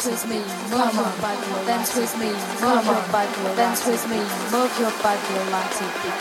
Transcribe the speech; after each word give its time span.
dance 0.00 0.24
with 0.24 0.30
me, 0.30 0.38
move 0.70 0.94
your 0.94 1.12
body, 1.20 1.66
dance 1.66 1.94
with 1.94 2.18
me, 2.18 2.30
move 2.32 2.86
your 2.86 3.04
body, 3.12 3.54
dance 3.54 3.86
with 3.86 4.08
me, 4.08 4.16
move 4.50 4.72
your 4.80 4.90
body, 5.02 5.36
like 5.52 5.78
beat. 5.78 6.20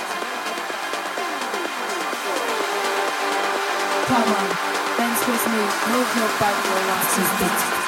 Come 4.05 4.33
on, 4.35 4.49
dance 4.97 5.23
with 5.25 5.45
me, 5.47 5.63
move 5.93 6.11
your 6.17 6.29
body, 6.39 6.69
like 6.89 7.39
beat. 7.39 7.78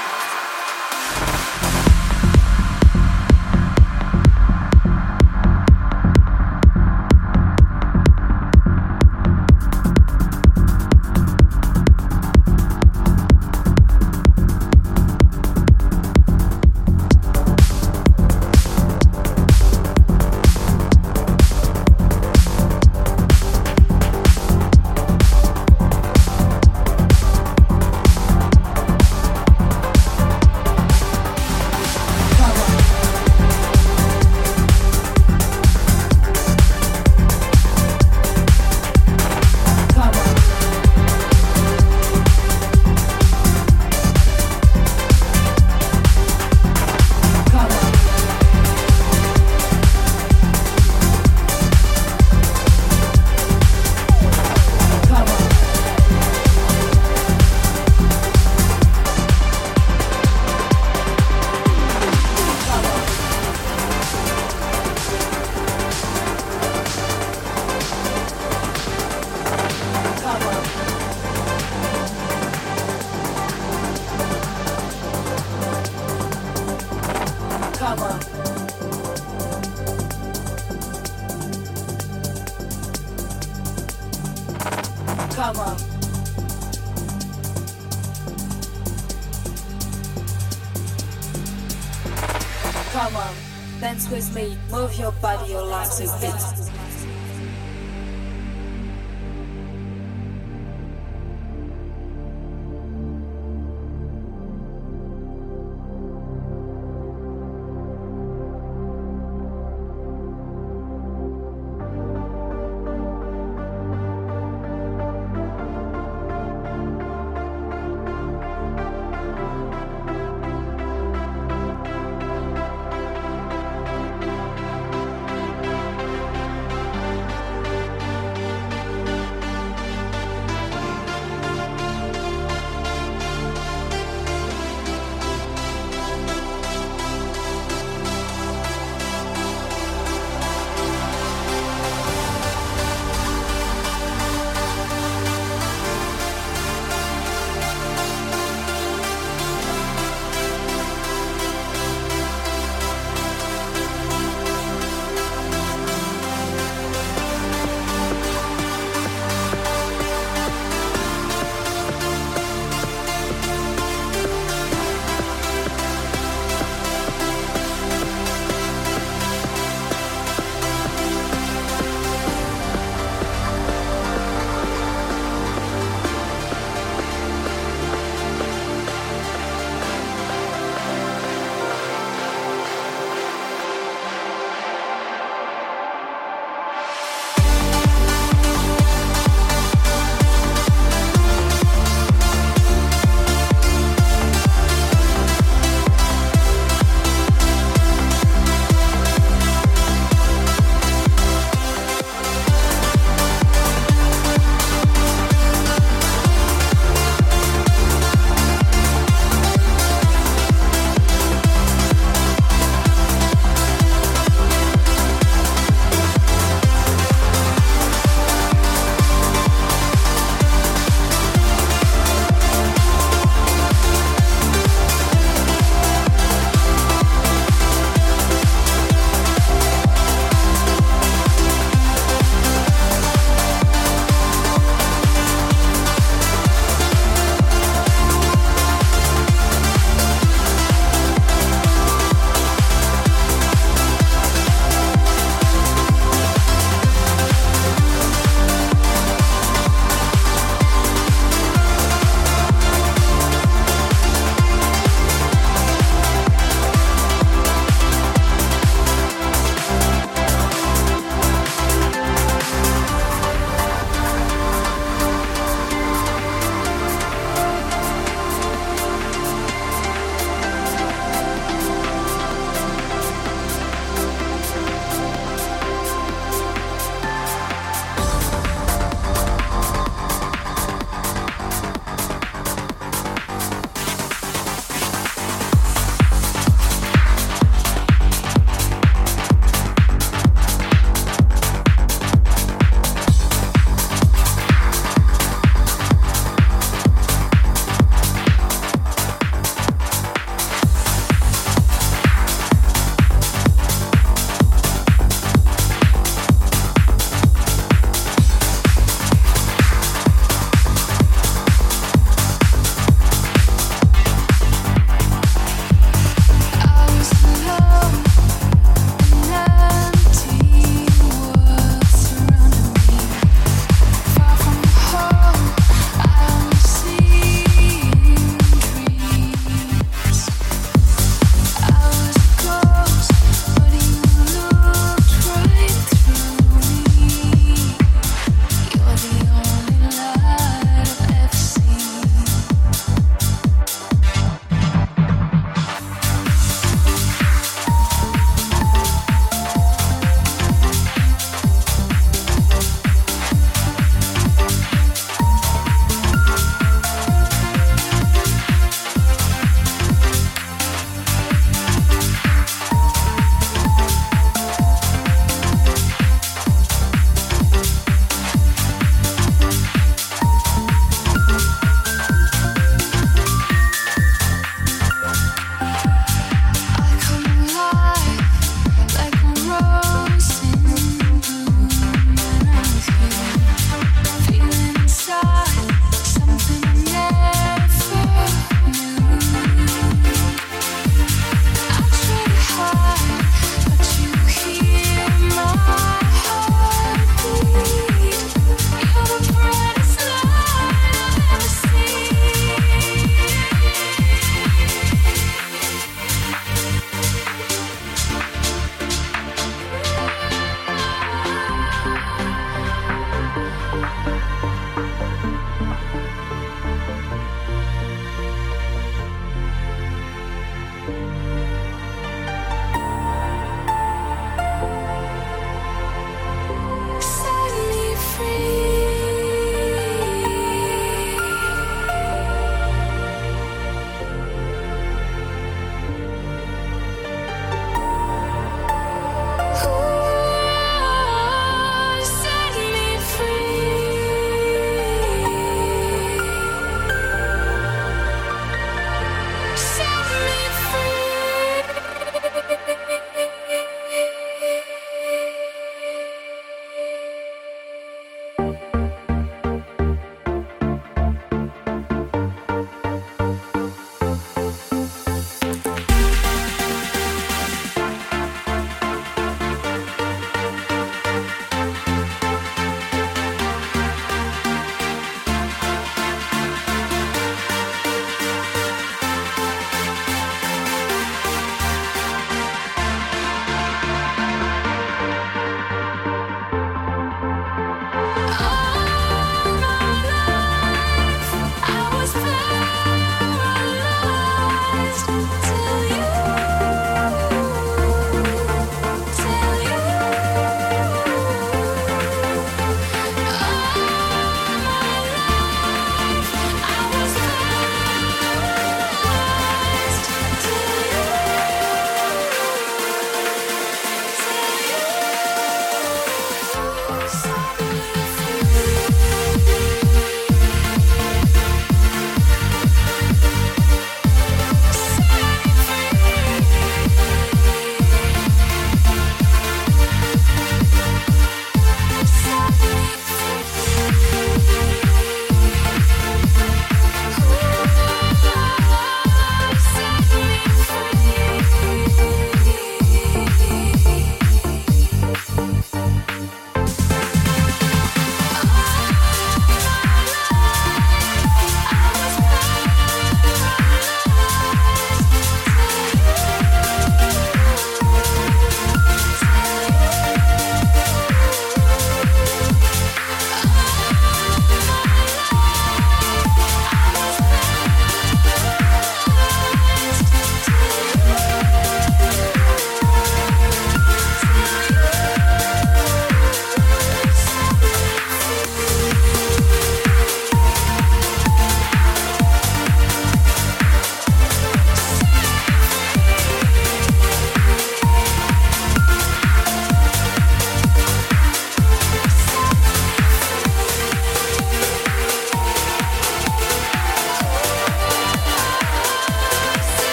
your 95.01 95.11
body, 95.13 95.51
your 95.51 95.65
life 95.65 95.87
so 95.87 96.05
bits. 96.21 96.50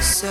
As 0.00 0.24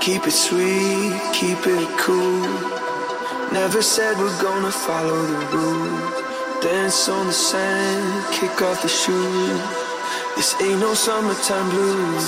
keep 0.00 0.26
it 0.26 0.32
sweet, 0.32 1.12
keep 1.34 1.60
it 1.66 1.88
cool. 1.98 2.48
Never 3.52 3.82
said 3.82 4.16
we're 4.16 4.42
gonna 4.42 4.72
follow 4.72 5.26
the 5.26 5.56
rules. 5.56 6.62
Dance 6.62 7.08
on 7.08 7.26
the 7.26 7.32
sand, 7.32 8.34
kick 8.34 8.62
off 8.62 8.80
the 8.80 8.88
shoes. 8.88 9.60
This 10.36 10.54
ain't 10.62 10.80
no 10.80 10.94
summertime 10.94 11.68
blues. 11.68 12.26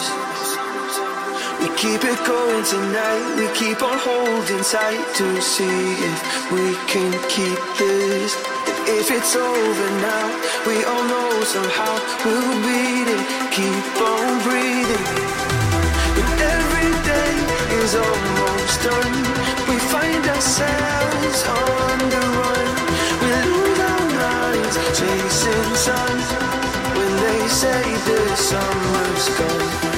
We 1.60 1.68
keep 1.76 2.04
it 2.04 2.20
going 2.26 2.64
tonight. 2.64 3.24
We 3.40 3.48
keep 3.56 3.82
on 3.82 3.96
holding 3.96 4.64
tight 4.64 5.04
to 5.16 5.40
see 5.40 5.80
if 6.10 6.18
we 6.52 6.74
can 6.92 7.12
keep 7.32 7.60
this. 7.78 8.36
If 8.84 9.10
it's 9.10 9.34
over 9.34 9.90
now, 10.04 10.26
we 10.66 10.84
all 10.84 11.04
know 11.08 11.42
somehow 11.44 11.92
we'll 12.24 12.52
beat 12.66 13.08
it. 13.16 13.22
Keep 13.56 14.02
on 14.02 14.42
breathing. 14.44 15.41
Almost 17.82 18.84
done. 18.84 19.12
We 19.68 19.76
find 19.76 20.24
ourselves 20.24 21.42
on 21.48 21.98
the 22.14 22.22
run. 22.38 22.68
We 23.20 23.28
lose 23.50 23.80
our 23.80 24.06
minds 24.22 24.76
chasing 24.96 25.74
sun. 25.74 26.16
When 26.96 27.12
they 27.24 27.48
say 27.48 27.82
the 28.06 28.36
summer's 28.36 29.28
gone. 29.36 29.91